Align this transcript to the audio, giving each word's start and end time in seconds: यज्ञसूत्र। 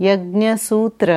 यज्ञसूत्र। 0.00 1.10